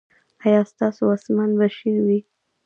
ایا 0.45 0.61
ستاسو 0.71 1.03
اسمان 1.15 1.49
به 1.57 1.67
شین 1.77 1.97
وي؟ 2.05 2.19